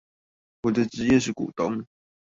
[0.63, 1.85] 我的職業是股東